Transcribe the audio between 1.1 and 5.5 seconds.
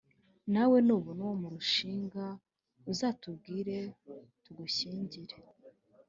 uwo murushinga uzatubwire tugushyingire